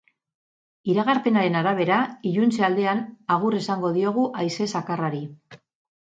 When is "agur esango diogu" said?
3.35-4.23